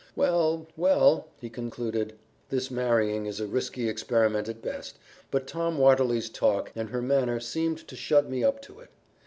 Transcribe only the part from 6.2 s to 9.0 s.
talk and her manner seemed to shut me up to it.